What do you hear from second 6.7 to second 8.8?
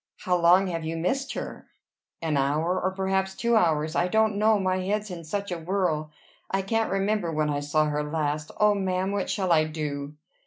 remember when I saw her last. O